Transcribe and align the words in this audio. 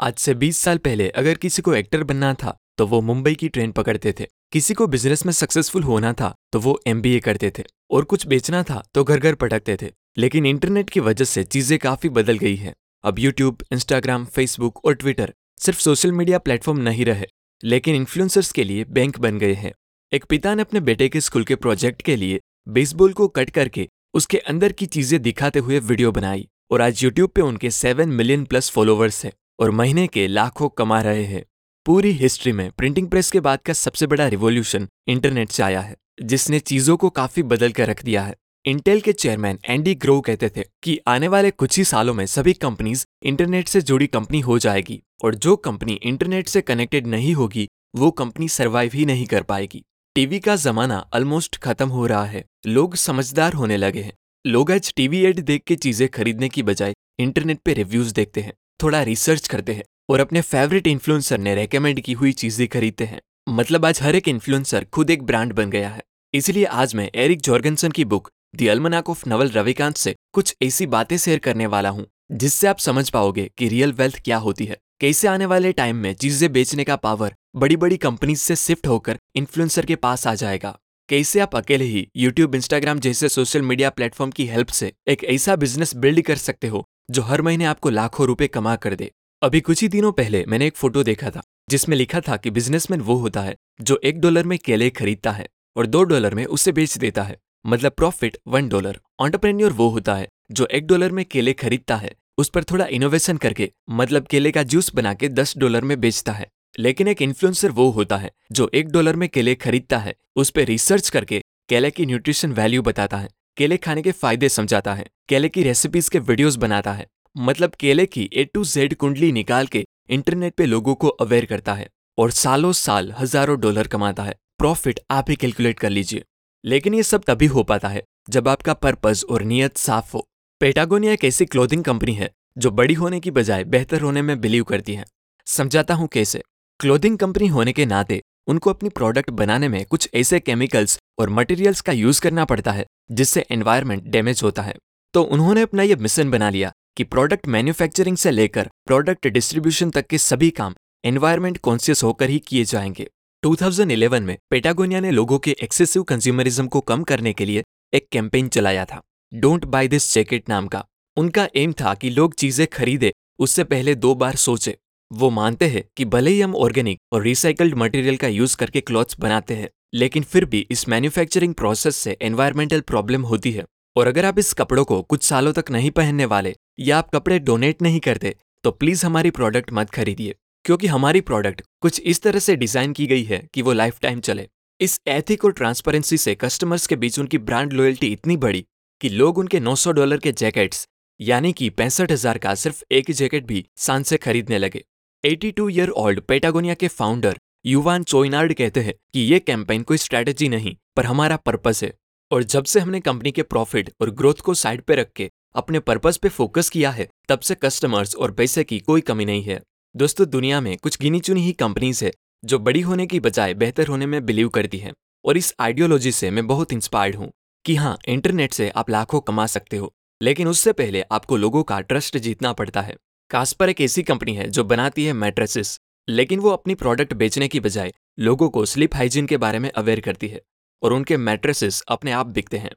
आज 0.00 0.14
से 0.14 0.32
20 0.34 0.56
साल 0.56 0.78
पहले 0.78 1.08
अगर 1.10 1.34
किसी 1.34 1.62
को 1.62 1.74
एक्टर 1.74 2.02
बनना 2.04 2.32
था 2.34 2.56
तो 2.78 2.86
वो 2.86 3.00
मुंबई 3.00 3.34
की 3.34 3.48
ट्रेन 3.48 3.70
पकड़ते 3.72 4.12
थे। 4.20 4.26
किसी 4.52 4.74
को 4.74 4.86
बिज़नेस 4.86 5.24
में 5.26 5.32
सक्सेसफुल 5.32 5.82
होना 5.82 6.12
था 6.12 6.32
तो 6.52 6.60
वो 6.60 6.78
एमबीए 6.86 7.20
करते 7.20 7.50
थे। 7.50 7.62
और 7.90 8.04
कुछ 8.04 8.26
बेचना 8.26 8.62
था 8.62 8.82
तो 8.94 9.02
घर 9.04 9.18
घर 9.18 9.34
पटकते 9.34 9.76
थे। 9.76 9.90
लेकिन 10.18 10.46
इंटरनेट 10.46 10.90
की 10.90 11.00
वजह 11.00 11.24
से 11.24 11.42
चीज़ें 11.44 11.78
काफ़ी 11.78 12.08
बदल 12.08 12.38
गई 12.38 12.54
हैं। 12.56 12.74
अब 13.04 13.18
यूट्यूब, 13.18 13.62
इंस्टाग्राम, 13.72 14.24
फेसबुक 14.26 14.84
और 14.84 14.94
ट्विटर 14.94 15.32
सिर्फ़ 15.60 15.80
सोशल 15.80 16.12
मीडिया 16.12 16.38
प्लेटफॉर्म 16.38 16.78
नहीं 16.80 17.04
रहे, 17.04 17.26
लेकिन 17.62 17.94
इन्फ्लुएंसर्स 17.94 18.52
के 18.52 18.64
लिए 18.64 18.84
बैंक 18.84 19.18
बन 19.18 19.38
गए 19.38 19.54
हैं। 19.54 19.72
एक 20.12 20.24
पिता 20.24 20.54
ने 20.54 20.62
अपने 20.62 20.80
बेटे 20.80 21.08
के 21.08 21.20
स्कूल 21.20 21.44
के 21.44 21.56
प्रोजेक्ट 21.56 22.02
के 22.02 22.16
लिए 22.16 22.40
बेसबॉल 22.68 23.12
को 23.12 23.28
कट 23.30 23.50
करके 23.50 23.88
उसके 24.14 24.38
अंदर 24.38 24.72
की 24.72 24.86
चीज़ें 24.86 25.20
दिखाते 25.22 25.58
हुए 25.58 25.78
वीडियो 25.80 26.12
बनाई। 26.12 26.48
और 26.70 26.82
आज 26.82 27.04
यूट्यूब 27.04 27.30
पे 27.30 27.40
उनके 27.40 27.70
सेवन 27.72 28.08
मिलियन 28.10 28.44
प्लस 28.44 28.70
फॉलोवर्स 28.70 29.24
हैं। 29.24 29.32
और 29.58 29.70
महीने 29.70 30.06
के 30.06 30.26
लाखों 30.26 30.68
कमा 30.68 31.00
रहे 31.02 31.24
हैं। 31.24 31.44
पूरी 31.86 32.10
हिस्ट्री 32.10 32.52
में 32.52 32.70
प्रिंटिंग 32.70 33.08
प्रेस 33.08 33.30
के 33.30 33.40
बाद 33.40 33.58
का 33.66 33.72
सबसे 33.72 34.06
बड़ा 34.06 34.26
रिवोल्यूशन 34.26 34.88
इंटरनेट 35.08 35.48
से 35.48 35.62
आया 35.62 35.80
है, 35.80 35.96
जिसने 36.22 36.60
चीज़ों 36.60 36.96
को 36.96 37.10
काफ़ी 37.10 37.42
बदल 37.42 37.72
कर 37.72 37.86
रख 37.86 38.04
दिया 38.04 38.22
है। 38.22 38.34
इंटेल 38.64 39.00
के 39.00 39.12
चेयरमैन 39.12 39.58
एंडी 39.64 39.94
ग्रो 39.94 40.20
कहते 40.20 40.48
थे 40.48 40.64
कि 40.82 40.98
आने 41.06 41.28
वाले 41.28 41.50
कुछ 41.50 41.78
ही 41.78 41.84
सालों 41.84 42.14
में 42.14 42.26
सभी 42.26 42.52
कंपनीज़ 42.52 43.04
इंटरनेट 43.22 43.68
से 43.68 43.80
जुड़ी 43.80 44.06
कंपनी 44.06 44.40
हो 44.40 44.58
जाएगी 44.58 45.02
और 45.24 45.34
जो 45.34 45.56
कंपनी 45.56 45.92
इंटरनेट 45.92 46.48
से 46.48 46.60
कनेक्टेड 46.60 47.06
नहीं 47.06 47.34
होगी, 47.34 47.68
वो 47.96 48.10
कंपनी 48.10 48.48
सर्वाइव 48.48 48.90
ही 48.94 49.04
नहीं 49.04 49.26
कर 49.26 49.42
पाएगी। 49.42 49.82
टीवी 50.16 50.40
का 50.40 50.56
जमाना 50.56 50.98
ऑलमोस्ट 51.14 51.56
खत्म 51.56 51.88
हो 51.88 52.06
रहा 52.06 52.24
है। 52.24 52.44
लोग 52.66 52.94
समझदार 52.96 53.52
होने 53.52 53.76
लगे 53.76 54.00
हैं। 54.00 54.12
लोग 54.44 54.70
आज 54.72 54.92
टीवी 54.96 55.20
एड 55.20 55.40
देख 55.40 55.62
के 55.66 55.76
चीज़ें 55.76 56.08
खरीदने 56.08 56.48
की 56.48 56.62
बजाय 56.62 56.94
इंटरनेट 57.18 57.58
पे 57.58 57.74
रिव्यूज़ 57.74 58.14
देखते 58.14 58.40
हैं। 58.40 58.52
थोड़ा 58.80 59.02
रिसर्च 59.02 59.48
करते 59.48 59.72
हैं 59.72 59.84
और 60.10 60.20
अपने 60.20 60.40
फेवरेट 60.40 60.86
इन्फ्लुएंसर 60.86 61.38
ने 61.38 61.54
रेकमेंड 61.54 62.00
की 62.00 62.12
हुई 62.12 62.32
चीज़ें 62.32 62.66
खरीदते 62.68 63.04
हैं। 63.04 63.20
मतलब 63.50 63.86
आज 63.86 64.02
हर 64.02 64.16
एक 64.16 64.28
इन्फ्लुएंसर 64.28 64.84
खुद 64.84 65.10
एक 65.10 65.22
ब्रांड 65.22 65.52
बन 65.52 65.70
गया 65.70 65.88
है। 65.88 66.02
इसलिए 66.34 66.64
आज 66.64 66.94
मैं 66.94 67.10
एरिक 67.14 67.40
जॉर्गनसन 67.40 67.90
की 67.90 68.04
book 68.04 68.30
the 68.56 68.68
Almanack 68.68 69.10
of 69.10 69.28
Naval 69.28 69.48
Ravikant 69.50 69.96
से 69.96 70.14
कुछ 70.32 70.54
ऐसी 70.62 70.86
बातें 70.86 71.16
शेयर 71.16 71.38
करने 71.38 71.66
वाला 71.66 71.88
हूँ, 71.88 72.06
जिससे 72.32 72.66
आप 72.66 72.78
समझ 72.78 73.08
पाओगे 73.10 73.50
कि 73.58 73.68
रियल 73.68 73.92
वेल्थ 73.92 74.20
क्या 74.24 74.36
होती 74.36 74.64
है। 74.64 74.76
कैसे 75.00 75.28
आने 75.28 75.46
वाले 75.46 75.72
टाइम 75.72 75.96
में 75.96 76.12
चीज़ें 76.14 76.52
बेचने 76.52 76.84
का 76.84 76.96
पावर 76.96 77.34
बड़ी 77.56 77.76
बड़ी 77.76 77.96
कंपनीज़ 77.96 78.40
से 78.40 78.56
शिफ्ट 78.56 78.86
होकर 78.86 79.18
इन्फ्लुएंसर 79.36 79.86
के 79.86 79.96
पास 79.96 80.26
आ 80.26 80.34
जाएगा। 80.34 80.76
कैसे 81.08 81.40
आप 81.40 81.56
अकेले 81.56 81.84
ही 81.84 82.06
यूट्यूब 82.16 82.54
इंस्टाग्राम 82.54 82.98
जैसे 82.98 83.28
सोशल 83.28 83.62
मीडिया 83.62 83.90
प्लेटफॉर्म 83.90 84.30
की 84.30 84.46
हेल्प 84.46 84.68
से 84.70 84.92
एक 85.08 85.24
ऐसा 85.26 85.56
बिज़नेस 85.56 85.94
बिल्ड 85.96 86.20
कर 86.22 86.36
सकते 86.36 86.68
हो 86.68 86.84
जो 87.10 87.22
हर 87.22 87.42
महीने 87.42 87.64
आपको 87.64 87.90
लाखों 87.90 88.26
रुपए 88.26 88.46
कमा 88.46 88.76
कर 88.76 88.94
दे। 88.94 89.10
अभी 89.42 89.60
कुछ 89.60 89.82
ही 89.82 89.88
दिनों 89.88 90.12
पहले 90.12 90.44
मैंने 90.48 90.66
एक 90.66 90.76
फ़ोटो 90.76 91.02
देखा 91.02 91.30
था, 91.30 91.42
जिसमें 91.70 91.96
लिखा 91.96 92.20
था 92.20 92.36
कि 92.36 92.50
बिजनेसमैन 92.50 93.00
वो 93.00 93.14
होता 93.14 93.40
है, 93.40 93.56
जो 93.80 94.00
एक 94.04 94.20
डॉलर 94.20 94.44
में 94.44 94.58
केले 94.58 94.90
खरीदता 94.90 95.30
है 95.30 95.48
और 95.76 95.86
दो 95.86 96.02
डॉलर 96.02 96.34
में 96.34 96.44
उसे 96.46 96.72
बेच 96.72 96.98
देता 96.98 97.22
है 97.22 97.38
मतलब 97.66 97.92
प्रॉफिट 97.92 98.38
वन 98.46 98.68
डॉलर। 98.68 99.00
ऑन्टरप्रेन्योर 99.20 99.72
वो 99.72 99.88
होता 99.88 100.14
है, 100.14 100.28
जो 100.52 100.66
एक 100.66 100.86
डॉलर 100.86 101.12
में 101.12 101.24
केले 101.24 101.52
खरीदता 101.52 101.96
है, 101.96 102.14
उस 102.38 102.48
पर 102.48 102.64
थोड़ा 102.64 102.86
इनोवेशन 102.86 103.36
करके 103.36 103.72
मतलब 103.90 104.26
केले 104.26 104.50
का 104.50 104.62
जूस 104.62 104.94
बना 104.94 105.14
के 105.14 105.28
दस 105.28 105.54
डॉलर 105.58 105.84
में 105.84 106.00
बेचता 106.00 106.32
है। 106.32 106.48
लेकिन 106.78 107.08
एक 107.08 107.22
इन्फ्लुएंसर 107.22 107.70
वो 107.70 107.90
होता 107.90 108.16
है, 108.16 108.30
जो 108.52 108.70
एक 108.74 108.88
डॉलर 108.88 109.16
में 109.16 109.28
केले 109.28 109.54
खरीदता 109.54 109.98
है, 109.98 110.14
उस 110.36 110.50
पर 110.50 110.62
रिसर्च 110.62 111.08
करके, 111.08 111.42
केले 111.68 111.90
की 111.90 112.06
न्यूट्रिशन 112.06 112.52
वैल्यू 112.52 112.82
बताता 112.82 113.16
है। 113.16 113.28
केले 113.58 113.76
खाने 113.76 114.02
के 114.02 114.12
फ़ायदे 114.12 114.48
समझाता 114.48 114.92
है। 114.94 115.04
केले 115.28 115.48
की 115.48 115.62
रेसिपीज़ 115.62 116.10
के 116.10 116.18
वीडियोस 116.20 116.56
बनाता 116.56 116.92
है। 116.92 117.06
मतलब 117.36 117.70
केले 117.70 118.04
की 118.06 118.28
ए 118.32 118.44
टू 118.44 118.64
जेड 118.64 118.94
कुंडली 118.94 119.30
निकाल 119.32 119.66
के 119.66 119.84
इंटरनेट 120.10 120.54
पे 120.54 120.66
लोगों 120.66 120.94
को 120.94 121.08
अवेयर 121.08 121.44
करता 121.44 121.74
है 121.74 121.88
और 122.18 122.30
सालों 122.32 122.72
साल 122.74 123.12
हज़ारों 123.12 123.58
डॉलर 123.60 123.86
कमाता 123.86 124.22
है। 124.22 124.34
प्रॉफिट 124.58 125.00
आप 125.10 125.30
ही 125.30 125.36
कैलकुलेट 125.36 125.78
कर 125.78 125.90
लीजिए। 125.90 126.22
लेकिन 126.64 126.94
ये 126.94 127.02
सब 127.02 127.24
तभी 127.26 127.46
हो 127.46 127.62
पाता 127.62 127.88
है 127.88 128.02
जब 128.30 128.48
आपका 128.48 128.74
पर्पज 128.76 129.24
और 129.30 129.42
नियत 129.44 129.76
साफ़ 129.76 130.12
हो। 130.14 130.24
पेटागोनिया 130.60 131.12
एक 131.12 131.24
ऐसी 131.24 131.46
क्लोथिंग 131.46 131.84
कंपनी 131.84 132.14
है 132.14 132.30
जो 132.58 132.70
बड़ी 132.70 132.94
होने 132.94 133.20
की 133.20 133.30
बजाय 133.30 133.64
बेहतर 133.66 134.00
होने 134.00 134.22
में 134.22 134.40
बिलीव 134.40 134.64
करती 134.64 134.94
है। 134.94 135.04
समझाता 135.46 135.94
हूँ 135.94 136.08
कैसे? 136.08 136.42
क्लोथिंग 136.80 137.18
कंपनी 137.18 137.46
होने 137.48 137.72
के 137.72 137.86
नाते 137.86 138.22
उनको 138.46 138.70
अपनी 138.70 138.88
प्रोडक्ट 138.90 139.30
बनाने 139.32 139.68
में 139.68 139.84
कुछ 139.86 140.08
ऐसे 140.14 140.40
केमिकल्स 140.40 140.97
और 141.18 141.30
मटेरियल्स 141.30 141.80
का 141.80 141.92
यूज़ 141.92 142.20
करना 142.20 142.44
पड़ता 142.44 142.72
है, 142.72 142.86
जिससे 143.12 143.46
एनवायरमेंट 143.50 144.02
डैमेज 144.02 144.40
होता 144.42 144.62
है। 144.62 144.74
तो 145.14 145.22
उन्होंने 145.22 145.60
अपना 145.60 145.82
यह 145.82 145.96
मिशन 145.96 146.30
बना 146.30 146.50
लिया 146.50 146.72
कि 146.96 147.04
प्रोडक्ट 147.04 147.46
मैन्युफैक्चरिंग 147.46 148.16
से 148.16 148.30
लेकर 148.30 148.70
प्रोडक्ट 148.86 149.26
डिस्ट्रीब्यूशन 149.26 149.90
तक 149.90 150.06
के 150.06 150.18
सभी 150.18 150.50
काम 150.50 150.74
एनवायरमेंट 151.04 151.58
कॉन्शियस 151.58 152.02
होकर 152.02 152.30
ही 152.30 152.38
किए 152.38 152.64
जाएँगे। 152.64 153.08
2011 153.42 154.20
में 154.20 154.36
पेटागोनिया 154.50 155.00
ने 155.00 155.10
लोगों 155.10 155.38
के 155.38 155.56
एक्सेसिव 155.62 156.02
कंज्यूमरिज्म 156.02 156.66
को 156.66 156.80
कम 156.80 157.02
करने 157.02 157.32
के 157.32 157.44
लिए 157.44 157.64
एक 157.94 158.08
कैंपेन 158.12 158.48
चलाया 158.48 158.84
था। 158.84 159.02
डोंट 159.34 159.64
बाय 159.64 159.88
दिस 159.88 160.14
जैकेट 160.14 160.48
नाम 160.48 160.66
का। 160.66 160.84
उनका 161.16 161.48
एम 161.56 161.72
था 161.72 161.94
कि 161.94 162.10
लोग 162.10 162.34
चीज़ें 162.34 162.66
खरीदे, 162.66 163.12
उससे 163.38 163.64
पहले 163.64 163.94
दो 163.94 164.14
बार 164.14 164.36
सोचे। 164.36 164.76
वो 165.12 165.30
मानते 165.30 165.68
हैं 165.68 165.84
कि 165.96 166.04
भले 166.04 166.30
ही 166.30 166.40
हम 166.40 166.56
ऑर्गेनिक 166.56 166.98
और 167.12 167.22
रिसाइकल्ड 167.22 167.74
मटेरियल 167.74 168.16
का 168.16 168.28
यूज़ 168.28 168.56
करके 168.56 168.80
क्लॉथ्स 168.80 169.20
बनाते 169.20 169.54
हैं 169.54 169.68
लेकिन 169.92 170.22
फिर 170.22 170.44
भी 170.44 170.66
इस 170.70 170.88
मैन्युफैक्चरिंग 170.88 171.54
प्रोसेस 171.54 171.96
से 171.96 172.16
एनवायरमेंटल 172.22 172.80
प्रॉब्लम 172.82 173.22
होती 173.22 173.52
है। 173.52 173.64
और 173.96 174.06
अगर 174.06 174.24
आप 174.24 174.38
इस 174.38 174.52
कपड़ों 174.54 174.84
को 174.84 175.00
कुछ 175.02 175.22
सालों 175.22 175.52
तक 175.52 175.70
नहीं 175.70 175.90
पहनने 175.90 176.24
वाले 176.26 176.54
या 176.80 176.98
आप 176.98 177.10
कपड़े 177.14 177.38
डोनेट 177.38 177.82
नहीं 177.82 178.00
करते 178.00 178.34
तो 178.64 178.70
प्लीज़ 178.72 179.04
हमारी 179.06 179.30
प्रोडक्ट 179.30 179.72
मत 179.72 179.90
खरीदिए। 179.90 180.34
क्योंकि 180.64 180.86
हमारी 180.86 181.20
प्रोडक्ट 181.22 181.62
कुछ 181.80 182.00
इस 182.02 182.22
तरह 182.22 182.38
से 182.38 182.56
डिज़ाइन 182.56 182.92
की 182.92 183.06
गई 183.06 183.22
है 183.24 183.38
कि 183.54 183.62
वो 183.62 183.72
लाइफ 183.72 183.98
टाइम 184.00 184.20
चले। 184.20 184.48
इस 184.80 184.98
एथिक 185.08 185.44
और 185.44 185.52
ट्रांसपेरेंसी 185.52 186.16
से 186.16 186.34
कस्टमर्स 186.34 186.86
के 186.86 186.96
बीच 186.96 187.18
उनकी 187.18 187.38
ब्रांड 187.40 187.72
लॉयल्टी 187.72 188.06
इतनी 188.08 188.36
बड़ी 188.36 188.64
कि 189.00 189.08
लोग 189.08 189.38
उनके 189.38 189.60
900 189.60 189.92
डॉलर 189.92 190.18
के 190.18 190.32
जैकेट्स 190.34 190.86
यानी 191.20 191.52
कि 191.52 191.68
पैंसठ 191.70 192.12
हज़ार 192.12 192.38
का 192.38 192.54
सिर्फ़ 192.54 192.82
एक 192.90 193.10
जैकेट 193.12 193.46
भी 193.46 193.64
सांस 193.76 194.08
से 194.08 194.16
खरीदने 194.18 194.58
लगे। 194.58 194.84
82 195.24 195.68
ईयर 195.70 195.88
ओल्ड 195.90 196.20
पेटागोनिया 196.20 196.74
के 196.74 196.88
फाउंडर 196.90 197.38
युवान 197.68 198.02
चोइनार्ड 198.02 198.52
कहते 198.54 198.80
हैं 198.80 198.92
कि 199.14 199.20
ये 199.20 199.38
कैंपेन 199.38 199.82
कोई 199.82 199.96
स्ट्रैटेजी 199.96 200.48
नहीं, 200.48 200.74
पर 200.96 201.06
हमारा 201.06 201.36
पर्पस 201.36 201.82
है। 201.84 201.92
और 202.30 202.42
जब 202.42 202.64
से 202.64 202.80
हमने 202.80 203.00
कंपनी 203.00 203.30
के 203.32 203.42
प्रॉफिट 203.42 203.90
और 204.00 204.10
ग्रोथ 204.10 204.34
को 204.34 204.54
साइड 204.54 204.82
पे 204.82 204.94
रख 204.94 205.10
के 205.16 205.30
अपने 205.54 205.80
पर्पस 205.80 206.16
पे 206.16 206.28
फोकस 206.28 206.68
किया 206.68 206.90
है, 206.90 207.08
तब 207.28 207.40
से 207.40 207.54
कस्टमर्स 207.54 208.14
और 208.16 208.30
पैसे 208.32 208.64
की 208.64 208.78
कोई 208.78 209.00
कमी 209.00 209.24
नहीं 209.24 209.42
है। 209.42 209.60
दोस्तों, 209.94 210.28
दुनिया 210.30 210.60
में 210.60 210.76
कुछ 210.76 210.98
गिनी 210.98 211.20
चुनी 211.20 211.40
ही 211.40 211.52
कंपनीज़ 211.52 212.04
है, 212.04 212.12
जो 212.44 212.58
बड़ी 212.58 212.80
होने 212.80 213.06
की 213.06 213.20
बजाय 213.20 213.54
बेहतर 213.54 213.86
होने 213.86 214.06
में 214.06 214.24
बिलीव 214.26 214.48
करती 214.48 214.78
है। 214.78 214.92
और 215.24 215.36
इस 215.36 215.54
आइडियोलॉजी 215.60 216.12
से 216.12 216.30
मैं 216.30 216.46
बहुत 216.46 216.72
इंस्पायर्ड 216.72 217.16
हूँ 217.16 217.30
कि 217.64 217.74
हाँ 217.74 217.96
इंटरनेट 218.08 218.52
से 218.52 218.68
आप 218.70 218.90
लाखों 218.90 219.20
कमा 219.20 219.46
सकते 219.46 219.76
हो, 219.76 219.92
लेकिन 220.20 220.48
उससे 220.48 220.72
पहले 220.72 221.02
आपको 221.12 221.36
लोगों 221.36 221.62
का 221.62 221.80
ट्रस्ट 221.80 222.18
जीतना 222.18 222.52
पड़ता 222.52 222.80
है। 222.80 222.96
कास्पर 223.30 223.68
एक 223.68 223.80
ऐसी 223.80 224.02
कंपनी 224.02 224.34
है 224.34 224.48
जो 224.50 224.64
बनाती 224.64 225.04
है 225.04 225.12
मैट्रेसेस 225.12 225.78
लेकिन 226.08 226.40
वो 226.40 226.50
अपनी 226.50 226.74
प्रोडक्ट 226.74 227.12
बेचने 227.14 227.48
की 227.48 227.60
बजाय 227.60 227.92
लोगों 228.18 228.48
को 228.50 228.64
स्लीप 228.64 228.94
हाइजीन 228.94 229.26
के 229.26 229.36
बारे 229.36 229.58
में 229.58 229.70
अवेयर 229.70 230.00
करती 230.00 230.28
है 230.28 230.40
और 230.82 230.92
उनके 230.92 231.16
मैट्रेसेस 231.16 231.80
अपने 231.88 232.12
आप 232.12 232.26
बिकते 232.26 232.58
हैं। 232.58 232.70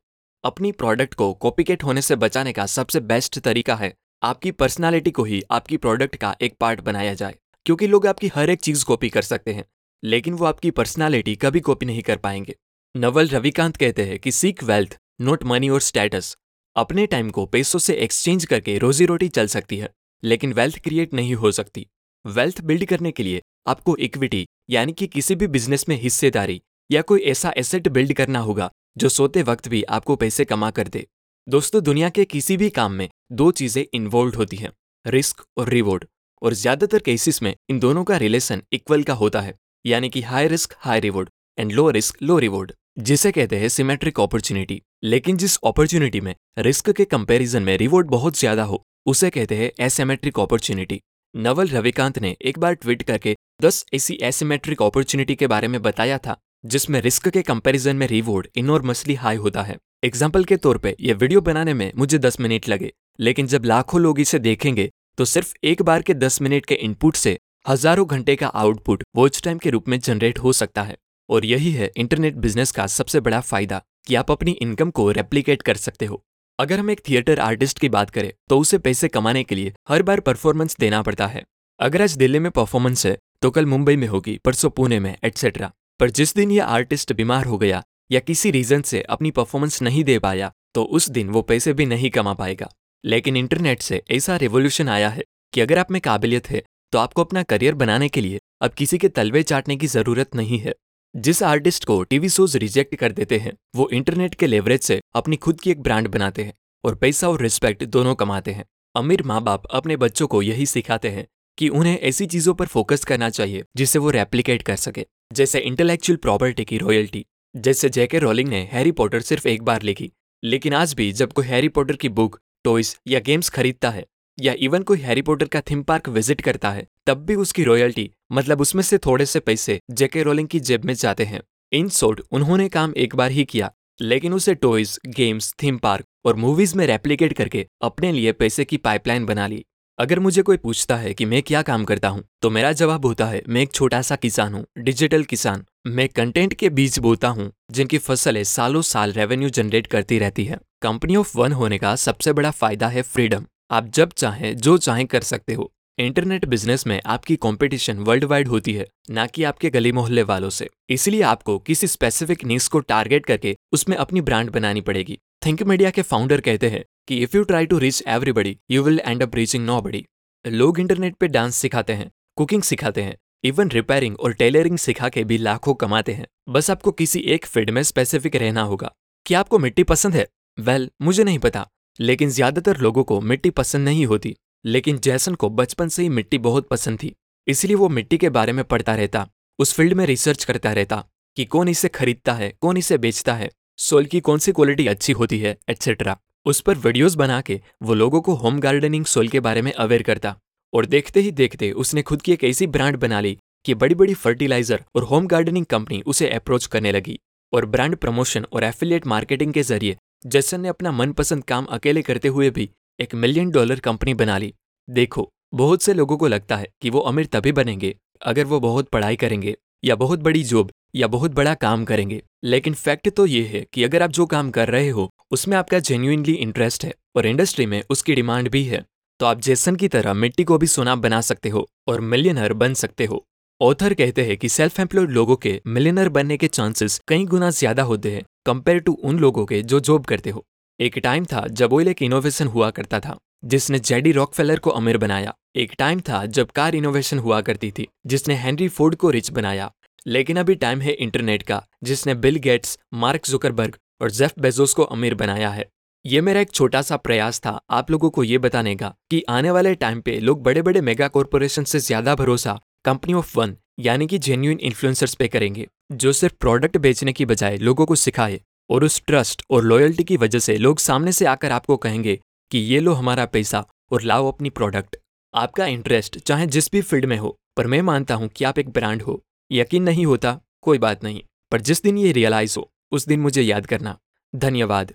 अपनी 0.43 0.71
प्रोडक्ट 0.71 1.13
को 1.13 1.33
कॉपीकेट 1.33 1.83
होने 1.83 2.01
से 2.01 2.15
बचाने 2.15 2.53
का 2.53 2.65
सबसे 2.65 2.99
बेस्ट 2.99 3.39
तरीका 3.39 3.75
है 3.75 3.93
आपकी 4.23 4.51
पर्सनालिटी 4.51 5.11
को 5.11 5.23
ही 5.23 5.41
आपकी 5.51 5.77
प्रोडक्ट 5.77 6.15
का 6.15 6.35
एक 6.41 6.55
पार्ट 6.59 6.81
बनाया 6.81 7.13
जाए, 7.13 7.35
क्योंकि 7.65 7.87
लोग 7.87 8.07
आपकी 8.07 8.27
हर 8.27 8.49
एक 8.49 8.59
चीज़ 8.59 8.85
कॉपी 8.85 9.09
कर 9.09 9.21
सकते 9.21 9.53
हैं, 9.53 9.65
लेकिन 10.03 10.33
वो 10.33 10.45
आपकी 10.45 10.71
पर्सनालिटी 10.71 11.35
कभी 11.35 11.59
कॉपी 11.59 11.85
नहीं 11.85 12.01
कर 12.01 12.17
पाएँगे। 12.17 12.55
नवल 12.95 13.27
रविकांत 13.27 13.77
कहते 13.77 14.03
हैं 14.03 14.19
कि 14.19 14.31
सीक 14.31 14.63
वेल्थ 14.63 14.97
नोट 15.21 15.43
मनी 15.43 15.69
और 15.69 15.81
स्टेटस 15.81 16.35
अपने 16.75 17.05
टाइम 17.07 17.29
को 17.29 17.45
पैसों 17.45 17.79
से 17.79 17.93
एक्सचेंज 17.93 18.45
करके 18.45 18.77
रोजी 18.77 19.05
रोटी 19.05 19.29
चल 19.29 19.47
सकती 19.47 19.77
है, 19.77 19.89
लेकिन 20.23 20.53
वेल्थ 20.53 20.79
क्रिएट 20.79 21.13
नहीं 21.13 21.35
हो 21.35 21.51
सकती। 21.51 21.87
वेल्थ 22.25 22.61
बिल्ड 22.61 22.85
करने 22.85 23.11
के 23.11 23.23
लिए 23.23 23.41
आपको 23.67 23.95
इक्विटी 23.97 24.45
यानी 24.69 24.93
कि 24.93 25.07
किसी 25.07 25.35
भी 25.35 25.47
बिज़नेस 25.47 25.87
में 25.89 25.95
हिस्सेदारी 26.01 26.61
या 26.89 27.01
कोई 27.01 27.21
ऐसा 27.21 27.53
एसेट 27.57 27.87
बिल्ड 27.87 28.13
करना 28.13 28.39
होगा 28.39 28.69
जो 28.97 29.09
सोते 29.09 29.43
वक्त 29.43 29.67
भी 29.67 29.83
आपको 29.89 30.15
पैसे 30.15 30.45
कमा 30.45 30.69
कर 30.71 30.87
दे। 30.87 31.05
दोस्तों, 31.47 31.81
दुनिया 31.83 32.09
के 32.09 32.25
किसी 32.25 32.57
भी 32.57 32.69
काम 32.69 32.91
में 32.91 33.09
दो 33.31 33.51
चीज़ें 33.51 33.83
इन्वॉल्व 33.93 34.37
होती 34.37 34.57
हैं 34.57 34.71
रिस्क 35.05 35.43
और 35.57 35.69
रिवॉर्ड 35.69 36.05
और 36.41 36.53
ज़्यादातर 36.53 36.99
केसेस 36.99 37.41
में 37.41 37.53
इन 37.69 37.79
दोनों 37.79 38.03
का 38.03 38.17
रिलेशन 38.17 38.61
इक्वल 38.73 39.03
का 39.03 39.13
होता 39.13 39.41
है, 39.41 39.55
यानी 39.85 40.09
कि 40.09 40.21
high 40.21 40.47
risk 40.47 40.75
high 40.79 40.99
reward 40.99 41.29
and 41.57 41.71
low 41.71 41.89
risk 41.89 42.21
low 42.23 42.37
reward 42.39 42.71
जिसे 42.99 43.31
कहते 43.31 43.59
हैं 43.59 43.69
सिमेट्रिक 43.69 44.19
अपॉर्चुनिटी 44.19 44.81
लेकिन 45.03 45.37
जिस 45.37 45.57
अपॉर्चुनिटी 45.65 46.21
में 46.21 46.33
रिस्क 46.59 46.89
के 46.91 47.05
कंपैरिजन 47.05 47.63
में 47.63 47.77
रिवॉर्ड 47.77 48.07
बहुत 48.07 48.37
ज़्यादा 48.37 48.63
हो, 48.63 48.83
उसे 49.05 49.29
कहते 49.29 49.55
हैं 49.55 49.71
एसेमेट्रिक 49.79 50.39
अपॉर्चुनिटी 50.39 51.01
नवल 51.35 51.67
रविकांत 51.67 52.17
ने 52.19 52.35
एक 52.41 52.57
बार 52.59 52.73
ट्वीट 52.73 53.03
करके 53.03 53.35
10 53.61 53.83
ऐसी 53.93 54.17
एसिमेट्रिक 54.23 54.81
अपॉर्चुनिटी 54.81 55.35
के 55.35 55.47
बारे 55.47 55.67
में 55.67 55.81
बताया 55.81 56.17
था, 56.17 56.35
जिसमें 56.63 56.99
रिस्क 57.01 57.27
के 57.27 57.41
कंपैरिजन 57.41 57.95
में 57.95 58.05
रिवॉर्ड 58.07 58.47
इनॉर्मसली 58.55 59.13
हाई 59.15 59.35
होता 59.35 59.61
है। 59.61 59.77
एग्ज़ाम्पल 60.03 60.43
के 60.43 60.57
तौर 60.57 60.77
पे 60.77 60.95
ये 60.99 61.13
वीडियो 61.13 61.41
बनाने 61.41 61.73
में 61.73 61.91
मुझे 61.97 62.17
10 62.17 62.39
मिनट 62.39 62.67
लगे, 62.69 62.91
लेकिन 63.19 63.47
जब 63.47 63.65
लाखों 63.65 64.01
लोग 64.01 64.19
इसे 64.19 64.39
देखेंगे 64.39 64.89
तो 65.17 65.25
सिर्फ़ 65.25 65.53
एक 65.63 65.81
बार 65.81 66.01
के 66.01 66.13
10 66.15 66.41
मिनट 66.41 66.65
के 66.65 66.75
इनपुट 66.77 67.15
से 67.15 67.37
हज़ारों 67.67 68.07
घंटे 68.07 68.35
का 68.35 68.47
आउटपुट 68.47 69.03
वॉच 69.15 69.41
टाइम 69.43 69.57
के 69.57 69.69
रूप 69.69 69.87
में 69.89 69.99
जनरेट 69.99 70.39
हो 70.39 70.53
सकता 70.53 70.83
है। 70.83 70.97
और 71.29 71.45
यही 71.45 71.71
है 71.71 71.91
इंटरनेट 71.95 72.35
बिज़नेस 72.37 72.71
का 72.71 72.87
सबसे 72.89 73.19
बड़ा 73.19 73.39
फ़ायदा, 73.41 73.81
कि 74.07 74.15
आप 74.15 74.31
अपनी 74.31 74.51
इनकम 74.51 74.91
को 74.91 75.09
रेप्लीकेट 75.11 75.61
कर 75.61 75.75
सकते 75.77 76.05
हो। 76.05 76.23
अगर 76.61 76.79
हम 76.79 76.89
एक 76.91 76.99
थिएटर 77.07 77.39
आर्टिस्ट 77.39 77.79
की 77.79 77.87
बात 77.89 78.09
करें 78.09 78.31
तो 78.49 78.57
उसे 78.59 78.77
पैसे 78.77 79.07
कमाने 79.07 79.43
के 79.43 79.55
लिए 79.55 79.73
हर 79.89 80.03
बार 80.03 80.19
परफॉर्मेंस 80.19 80.75
देना 80.79 81.01
पड़ता 81.01 81.27
है। 81.27 81.43
अगर 81.79 82.01
आज 82.01 82.15
दिल्ली 82.17 82.39
में 82.39 82.49
परफॉर्मेंस 82.51 83.05
है 83.05 83.17
तो 83.41 83.49
कल 83.51 83.65
मुंबई 83.65 83.95
में 83.95 84.07
होगी, 84.07 84.37
परसों 84.45 84.69
पुणे 84.69 84.99
में 84.99 85.15
एटसेट्रा 85.23 85.71
पर 85.99 86.09
जिस 86.09 86.35
दिन 86.35 86.51
यह 86.51 86.65
आर्टिस्ट 86.65 87.13
बीमार 87.13 87.45
हो 87.45 87.57
गया, 87.57 87.81
या 88.11 88.19
किसी 88.19 88.51
रीजन 88.51 88.81
से 88.81 89.01
अपनी 89.09 89.31
परफॉर्मेंस 89.31 89.81
नहीं 89.81 90.03
दे 90.03 90.19
पाया 90.19 90.51
तो 90.73 90.83
उस 90.83 91.09
दिन 91.09 91.29
वो 91.29 91.41
पैसे 91.41 91.73
भी 91.73 91.85
नहीं 91.85 92.09
कमा 92.09 92.33
पाएगा। 92.33 92.69
लेकिन 93.03 93.37
इंटरनेट 93.37 93.81
से 93.81 94.01
ऐसा 94.11 94.35
रेवोल्यूशन 94.37 94.89
आया 94.89 95.09
है 95.09 95.23
कि 95.53 95.61
अगर 95.61 95.77
आप 95.77 95.91
में 95.91 96.01
काबिलियत 96.01 96.49
है 96.49 96.63
तो 96.93 96.99
आपको 96.99 97.23
अपना 97.23 97.43
करियर 97.43 97.73
बनाने 97.75 98.09
के 98.09 98.21
लिए 98.21 98.39
अब 98.61 98.73
किसी 98.73 98.97
के 98.97 99.09
तलवे 99.09 99.43
चाटने 99.43 99.77
की 99.77 99.87
ज़रूरत 99.87 100.35
नहीं 100.35 100.59
है। 100.59 100.75
जिस 101.15 101.41
आर्टिस्ट 101.43 101.85
को 101.85 102.01
टीवी 102.03 102.29
शोज़ 102.29 102.57
रिजेक्ट 102.57 102.95
कर 102.95 103.11
देते 103.11 103.37
हैं, 103.37 103.51
वो 103.75 103.87
इंटरनेट 103.89 104.35
के 104.35 104.47
लेवरेज 104.47 104.81
से 104.81 104.99
अपनी 105.15 105.35
खुद 105.35 105.59
की 105.61 105.71
एक 105.71 105.81
ब्रांड 105.81 106.07
बनाते 106.07 106.43
हैं 106.43 106.53
और 106.83 106.95
पैसा 106.95 107.29
और 107.29 107.41
रिस्पेक्ट 107.41 107.83
दोनों 107.85 108.13
कमाते 108.15 108.51
हैं। 108.51 108.65
अमीर 108.95 109.23
माँ 109.23 109.41
बाप 109.43 109.65
अपने 109.71 109.97
बच्चों 109.97 110.27
को 110.27 110.41
यही 110.41 110.65
सिखाते 110.65 111.09
हैं 111.09 111.25
कि 111.57 111.67
उन्हें 111.69 111.97
ऐसी 111.99 112.25
चीज़ों 112.25 112.53
पर 112.53 112.65
फोकस 112.67 113.03
करना 113.03 113.29
चाहिए 113.29 113.63
जिसे 113.77 113.99
वो 113.99 114.09
रेप्लीकेट 114.09 114.61
कर 114.61 114.75
सके। 114.77 115.05
जैसे 115.33 115.59
इंटेलेक्चुअल 115.61 116.17
प्रॉपर्टी 116.17 116.65
की 116.65 116.77
रॉयल्टी 116.77 117.25
जैसे 117.55 117.89
जेके 117.89 118.19
रोलिंग 118.19 118.49
ने 118.49 118.67
हैरी 118.71 118.91
पॉटर 118.93 119.21
सिर्फ़ 119.21 119.47
एक 119.47 119.63
बार 119.63 119.81
लिखी, 119.81 120.11
लेकिन 120.43 120.73
आज 120.73 120.93
भी 120.93 121.11
जब 121.13 121.33
कोई 121.33 121.45
हैरी 121.45 121.67
पॉटर 121.69 121.95
की 121.95 122.09
बुक 122.11 122.39
टॉयज 122.65 122.95
या 123.07 123.19
गेम्स 123.19 123.49
खरीदता 123.49 123.89
है 123.89 124.05
या 124.37 124.53
इवन 124.59 124.83
कोई 124.83 124.99
हैरी 124.99 125.21
पॉटर 125.21 125.47
का 125.47 125.61
थीम 125.61 125.83
पार्क 125.83 126.09
विज़िट 126.09 126.41
करता 126.41 126.71
है, 126.71 126.87
तब 127.07 127.25
भी 127.25 127.35
उसकी 127.35 127.63
रॉयल्टी 127.63 128.09
मतलब 128.31 128.61
उसमें 128.61 128.83
से 128.83 128.97
थोड़े 128.97 129.25
से 129.25 129.39
पैसे 129.39 129.79
जेके 129.91 130.23
रोलिंग 130.23 130.47
की 130.47 130.59
जेब 130.61 130.85
में 130.85 130.93
जाते 130.93 131.23
हैं। 131.23 131.41
इन 131.71 131.89
शॉर्ट 131.89 132.21
उन्होंने 132.31 132.67
काम 132.69 132.93
एक 132.97 133.15
बार 133.15 133.31
ही 133.31 133.43
किया, 133.45 133.71
लेकिन 133.99 134.33
उसे 134.33 134.55
टॉयज 134.55 134.99
गेम्स 135.07 135.53
थीम 135.63 135.77
पार्क 135.77 136.05
और 136.25 136.35
मूवीज़ 136.35 136.75
में 136.77 136.85
रेप्लीकेट 136.87 137.33
करके 137.33 137.65
अपने 137.81 138.11
लिए 138.11 138.31
पैसे 138.33 138.65
की 138.65 138.77
पाइपलाइन 138.79 139.25
बना 139.25 139.47
ली। 139.47 139.63
अगर 139.99 140.19
मुझे 140.19 140.41
कोई 140.41 140.57
पूछता 140.57 140.95
है 140.95 141.13
कि 141.13 141.25
मैं 141.25 141.41
क्या 141.43 141.61
काम 141.61 141.83
करता 141.85 142.09
हूँ 142.09 142.23
तो 142.41 142.49
मेरा 142.49 142.71
जवाब 142.71 143.05
होता 143.05 143.25
है, 143.25 143.41
मैं 143.49 143.61
एक 143.61 143.71
छोटा 143.71 144.01
सा 144.01 144.15
किसान 144.15 144.53
हूँ 144.53 144.65
डिजिटल 144.79 145.23
किसान। 145.23 145.65
मैं 145.87 146.07
कंटेंट 146.09 146.53
के 146.53 146.69
बीज 146.69 146.97
बोता 146.99 147.27
हूँ, 147.27 147.51
जिनकी 147.71 147.97
फ़सलें 147.97 148.43
सालों 148.43 148.81
साल 148.83 149.11
रेवेन्यू 149.11 149.49
जनरेट 149.49 149.87
करती 149.87 150.19
रहती 150.19 150.45
है। 150.45 150.59
कंपनी 150.81 151.15
ऑफ़ 151.15 151.37
वन 151.37 151.51
होने 151.51 151.77
का 151.77 151.95
सबसे 151.97 152.33
बड़ा 152.33 152.51
फ़ायदा 152.51 152.87
है 152.87 153.01
फ्रीडम 153.03 153.45
आप 153.71 153.87
जब 153.89 154.11
चाहें, 154.11 154.55
जो 154.57 154.77
चाहें 154.77 155.05
कर 155.07 155.21
सकते 155.23 155.53
हो। 155.53 155.71
इंटरनेट 155.97 156.45
बिज़नेस 156.45 156.85
में 156.87 156.99
आपकी 157.05 157.35
कंपटीशन 157.35 157.97
वर्ल्ड 157.99 158.23
वाइड 158.23 158.47
होती 158.47 158.73
है 158.73 158.85
ना 159.09 159.25
कि 159.27 159.43
आपके 159.43 159.69
गली 159.69 159.91
मोहल्ले 159.91 160.23
वालों 160.23 160.49
से। 160.49 160.67
इसलिए 160.89 161.21
आपको 161.21 161.57
किसी 161.59 161.87
स्पेसिफिक 161.87 162.43
नीस 162.45 162.67
को 162.67 162.79
टारगेट 162.81 163.25
करके 163.25 163.55
उसमें 163.73 163.95
अपनी 163.97 164.21
ब्रांड 164.21 164.49
बनानी 164.49 164.81
पड़ेगी। 164.81 165.17
थिंक 165.45 165.63
मीडिया 165.63 165.89
के 165.89 166.01
फाउंडर 166.01 166.41
कहते 166.41 166.69
हैं 166.69 166.83
कि 167.07 167.17
if 167.17 167.37
you 167.37 167.43
try 167.43 167.65
to 167.65 167.77
reach 167.77 168.03
everybody 168.07 168.57
you 168.71 168.83
will 168.83 168.99
end 168.99 169.23
up 169.23 169.35
reaching 169.35 169.65
nobody 169.81 170.05
लोग 170.45 170.79
इंटरनेट 170.79 171.15
पे 171.15 171.27
डांस 171.27 171.55
सिखाते 171.55 171.93
हैं 171.93 172.09
कुकिंग 172.37 172.63
सिखाते 172.63 173.01
हैं 173.01 173.15
इवन 173.43 173.69
रिपेयरिंग 173.69 174.19
और 174.19 174.33
टेलरिंग 174.33 174.77
सिखा 174.77 175.09
के 175.09 175.23
भी 175.23 175.37
लाखों 175.37 175.73
कमाते 175.73 176.13
हैं। 176.13 176.25
बस 176.49 176.69
आपको 176.69 176.91
किसी 176.91 177.19
एक 177.27 177.45
फ़ील्ड 177.45 177.69
में 177.69 177.81
स्पेसिफिक 177.83 178.35
रहना 178.35 178.61
होगा। 178.61 178.91
क्या 179.25 179.39
आपको 179.39 179.59
मिट्टी 179.59 179.83
पसंद 179.85 180.13
है? 180.13 180.27
वेल 180.57 180.81
well, 180.81 180.95
मुझे 181.01 181.23
नहीं 181.23 181.39
पता 181.39 181.67
लेकिन 181.99 182.29
ज़्यादातर 182.29 182.77
लोगों 182.77 183.03
को 183.03 183.19
मिट्टी 183.21 183.49
पसंद 183.49 183.85
नहीं 183.85 184.05
होती। 184.05 184.35
लेकिन 184.65 184.97
जैसन 184.97 185.35
को 185.35 185.49
बचपन 185.51 185.87
से 185.87 186.01
ही 186.01 186.09
मिट्टी 186.09 186.37
बहुत 186.39 186.67
पसंद 186.67 186.99
थी, 186.99 187.13
इसलिए 187.47 187.75
वो 187.75 187.89
मिट्टी 187.89 188.17
के 188.17 188.29
बारे 188.29 188.53
में 188.53 188.63
पढ़ता 188.65 188.95
रहता, 188.95 189.27
उस 189.59 189.73
फ़ील्ड 189.73 189.93
में 189.93 190.05
रिसर्च 190.05 190.43
करता 190.43 190.71
रहता, 190.73 191.03
कि 191.37 191.45
कौन 191.45 191.69
इसे 191.69 191.87
खरीदता 191.89 192.33
है, 192.33 192.53
कौन 192.61 192.77
इसे 192.77 192.97
बेचता 192.97 193.33
है 193.33 193.49
सोल 193.79 194.05
की 194.05 194.19
कौन 194.19 194.39
सी 194.39 194.51
क्वालिटी 194.51 194.87
अच्छी 194.87 195.13
होती 195.13 195.39
है 195.39 195.57
एटसेट्रा 195.69 196.17
उस 196.45 196.59
पर 196.61 196.77
वीडियोस 196.77 197.15
बना 197.15 197.39
के 197.41 197.59
वो 197.83 197.93
लोगों 197.93 198.21
को 198.21 198.33
होम 198.33 198.59
गार्डनिंग 198.59 199.05
सोल 199.05 199.27
के 199.27 199.39
बारे 199.39 199.61
में 199.61 199.71
अवेयर 199.73 200.03
करता 200.03 200.35
और 200.73 200.85
देखते 200.85 201.19
ही 201.19 201.31
देखते 201.31 201.71
उसने 201.73 202.01
खुद 202.01 202.21
की 202.21 202.31
एक 202.31 202.43
ऐसी 202.43 202.67
ब्रांड 202.67 202.97
बना 202.97 203.19
ली 203.19 203.37
कि 203.65 203.73
बड़ी 203.73 203.95
बड़ी 203.95 204.13
फर्टिलाइज़र 204.13 204.83
और 204.95 205.03
होम 205.03 205.27
गार्डनिंग 205.27 205.65
कंपनी 205.65 206.01
उसे 206.05 206.29
अप्रोच 206.29 206.65
करने 206.65 206.91
लगी 206.91 207.19
और 207.53 207.65
ब्रांड 207.65 207.95
प्रमोशन 207.95 208.45
और 208.53 208.63
एफिलिएट 208.63 209.07
मार्केटिंग 209.07 209.53
के 209.53 209.63
ज़रिए 209.63 209.97
जैसन 210.25 210.61
ने 210.61 210.67
अपना 210.67 210.91
मनपसंद 210.91 211.43
काम 211.43 211.65
अकेले 211.71 212.01
करते 212.01 212.27
हुए 212.27 212.49
भी 212.49 212.69
एक 213.01 213.15
मिलियन 213.15 213.51
डॉलर 213.51 213.79
कंपनी 213.79 214.13
बना 214.13 214.37
ली। 214.37 214.53
देखो, 214.87 215.29
बहुत 215.53 215.83
से 215.83 215.93
लोगों 215.93 216.17
को 216.17 216.27
लगता 216.27 216.55
है 216.55 216.67
कि 216.81 216.89
वो 216.89 216.99
अमीर 217.01 217.25
तभी 217.25 217.51
बनेंगे, 217.51 217.95
अगर 218.21 218.45
वो 218.45 218.59
बहुत 218.59 218.89
पढ़ाई 218.89 219.15
करेंगे, 219.15 219.55
या 219.83 219.95
बहुत 219.95 220.19
बड़ी 220.19 220.43
जॉब, 220.43 220.71
या 220.95 221.07
बहुत 221.07 221.31
बड़ा 221.31 221.53
काम 221.55 221.85
करेंगे। 221.85 222.21
लेकिन 222.43 222.73
फैक्ट 222.75 223.09
तो 223.09 223.25
ये 223.25 223.43
है 223.43 223.65
कि 223.73 223.83
अगर 223.83 224.03
आप 224.03 224.11
जो 224.11 224.25
काम 224.27 224.51
कर 224.51 224.69
रहे 224.69 224.89
हो, 224.89 225.09
उसमें 225.31 225.57
आपका 225.57 225.79
जेन्यूनली 225.81 226.33
इंटरेस्ट 226.33 226.85
है 226.85 226.93
और 227.15 227.25
इंडस्ट्री 227.25 227.65
में 227.65 227.81
उसकी 227.89 228.15
डिमांड 228.15 228.49
भी 228.49 228.63
है 228.63 228.85
तो 229.19 229.25
आप 229.25 229.39
जेसन 229.41 229.75
की 229.75 229.87
तरह 229.87 230.13
मिट्टी 230.13 230.43
को 230.43 230.57
भी 230.57 230.67
सोना 230.67 230.95
बना 230.97 231.19
सकते 231.21 231.49
हो 231.49 231.67
और 231.87 232.01
मिलियनर 232.01 232.53
बन 232.53 232.73
सकते 232.73 233.05
हो। 233.05 233.23
ऑथर 233.61 233.93
कहते 233.93 234.23
हैं 234.25 234.37
कि 234.37 234.49
सेल्फ 234.49 234.79
एम्प्लॉयड 234.79 235.09
लोगों 235.09 235.35
के 235.35 235.59
मिलियनर 235.67 236.09
बनने 236.09 236.37
के 236.37 236.47
चांसेस 236.49 236.99
कई 237.07 237.25
गुना 237.25 237.49
ज़्यादा 237.49 237.83
होते 237.83 238.11
हैं 238.11 238.23
कंपेयर 238.45 238.79
टू 238.79 238.93
उन 239.03 239.19
लोगों 239.19 239.45
के 239.45 239.61
जो 239.63 239.79
जॉब 239.79 240.05
करते 240.05 240.29
हो। 240.29 240.43
एक 240.81 240.97
टाइम 240.97 241.25
था 241.25 241.47
जब 241.47 241.73
ऑयल 241.73 241.87
एक 241.87 242.01
इनोवेशन 242.01 242.47
हुआ 242.47 242.69
करता 242.69 242.99
था, 242.99 243.15
जिसने 243.45 243.79
जेडी 243.79 244.11
रॉकफेलर 244.11 244.59
को 244.59 244.69
अमीर 244.69 244.97
बनाया। 244.97 245.33
एक 245.55 245.71
टाइम 245.79 245.99
था 245.99 246.25
जब 246.25 246.51
कार 246.51 246.75
इनोवेशन 246.75 247.19
हुआ 247.19 247.41
करती 247.41 247.71
थी, 247.71 247.87
जिसने 248.05 248.35
हेनरी 248.35 248.67
फोर्ड 248.67 248.95
को 248.95 249.09
रिच 249.09 249.29
बनाया। 249.31 249.71
लेकिन 250.07 250.37
अभी 250.37 250.55
टाइम 250.55 250.81
है 250.81 250.91
इंटरनेट 250.91 251.43
का, 251.43 251.63
जिसने 251.83 252.15
बिल 252.15 252.35
गेट्स, 252.35 252.79
मार्क 252.93 253.25
जुकरबर्ग 253.25 253.77
और 254.01 254.11
जेफ 254.11 254.33
बेजोस 254.39 254.73
को 254.73 254.83
अमीर 254.83 255.15
बनाया 255.15 255.49
है। 255.49 255.69
ये 256.05 256.21
मेरा 256.21 256.41
एक 256.41 256.51
छोटा 256.51 256.81
सा 256.81 256.97
प्रयास 256.97 257.39
था, 257.39 257.59
आप 257.69 257.91
लोगों 257.91 258.09
को 258.09 258.23
ये 258.23 258.37
बताने 258.37 258.75
का, 258.75 258.93
कि 259.11 259.23
आने 259.29 259.51
वाले 259.51 259.75
टाइम 259.75 260.01
पे 260.01 260.19
लोग 260.19 260.43
बड़े 260.43 260.61
बड़े 260.61 260.81
मेगा 260.81 261.07
कॉरपोरेशन 261.07 261.63
से 261.63 261.79
ज़्यादा 261.79 262.15
भरोसा, 262.15 262.59
कंपनी 262.85 263.13
ऑफ़ 263.13 263.39
वन, 263.39 263.55
यानी 263.79 264.07
कि 264.07 264.17
जेन्यून 264.17 264.59
इन्फ्लुएंसर्स 264.59 265.15
पे 265.15 265.27
करेंगे, 265.27 265.67
जो 265.91 266.11
सिर्फ़ 266.11 266.35
प्रोडक्ट 266.39 266.77
बेचने 266.77 267.13
की 267.13 267.25
बजाय 267.25 267.57
लोगों 267.57 267.85
को 267.85 267.95
सिखाए। 267.95 268.41
और 268.71 268.83
उस 268.83 269.01
ट्रस्ट 269.07 269.41
और 269.49 269.63
लॉयल्टी 269.63 270.03
की 270.03 270.17
वजह 270.17 270.39
से 270.39 270.57
लोग 270.57 270.79
सामने 270.79 271.11
से 271.11 271.25
आकर 271.25 271.51
आपको 271.51 271.77
कहेंगे 271.77 272.19
कि 272.51 272.57
ये 272.57 272.79
लो 272.79 272.93
हमारा 272.93 273.25
पैसा 273.25 273.65
और 273.91 274.01
लाओ 274.01 274.31
अपनी 274.31 274.49
प्रोडक्ट 274.49 274.95
आपका 275.33 275.65
इंटरेस्ट 275.65 276.19
चाहे 276.19 276.47
जिस 276.47 276.71
भी 276.71 276.81
फ़ील्ड 276.81 277.05
में 277.05 277.17
हो, 277.17 277.35
पर 277.57 277.67
मैं 277.67 277.81
मानता 277.81 278.15
हूँ 278.15 278.27
कि 278.27 278.45
आप 278.45 278.59
एक 278.59 278.69
ब्रांड 278.69 279.01
हो। 279.01 279.21
यकीन 279.51 279.83
नहीं 279.83 280.05
होता, 280.05 280.39
कोई 280.61 280.77
बात 280.77 281.03
नहीं, 281.03 281.21
पर 281.51 281.61
जिस 281.61 281.83
दिन 281.83 281.97
ये 281.97 282.11
रियलाइज़ 282.11 282.59
हो, 282.59 282.69
उस 282.91 283.07
दिन 283.07 283.19
मुझे 283.19 283.41
याद 283.41 283.65
करना। 283.65 283.97
धन्यवाद। 284.35 284.93